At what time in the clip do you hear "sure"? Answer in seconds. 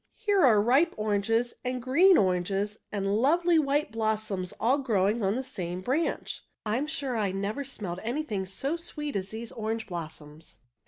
6.87-7.15